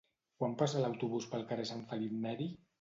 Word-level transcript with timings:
Quan 0.39 0.55
passa 0.61 0.81
l'autobús 0.85 1.29
pel 1.35 1.47
carrer 1.53 1.69
Sant 1.75 1.87
Felip 1.93 2.19
Neri? 2.27 2.53